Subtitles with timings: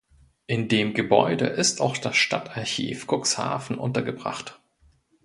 [0.47, 4.59] In dem Gebäude ist auch das Stadtarchiv Cuxhaven untergebracht.